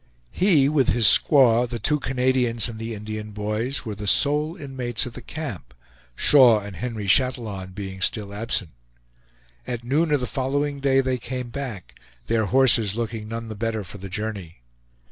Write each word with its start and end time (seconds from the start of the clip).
He, 0.31 0.67
with 0.67 0.87
his 0.89 1.05
squaw, 1.05 1.69
the 1.69 1.77
two 1.77 1.99
Canadians 1.99 2.67
and 2.67 2.79
the 2.79 2.95
Indian 2.95 3.29
boys, 3.33 3.85
were 3.85 3.93
the 3.93 4.07
sole 4.07 4.55
inmates 4.57 5.05
of 5.05 5.13
the 5.13 5.21
camp, 5.21 5.75
Shaw 6.15 6.59
and 6.59 6.75
Henry 6.75 7.05
Chatillon 7.07 7.73
being 7.75 8.01
still 8.01 8.33
absent. 8.33 8.71
At 9.67 9.83
noon 9.83 10.09
of 10.09 10.19
the 10.19 10.25
following 10.25 10.79
day 10.79 11.01
they 11.01 11.19
came 11.19 11.49
back, 11.51 11.99
their 12.25 12.45
horses 12.47 12.95
looking 12.95 13.27
none 13.27 13.47
the 13.47 13.55
better 13.55 13.83
for 13.83 13.99
the 13.99 14.09
journey. 14.09 14.63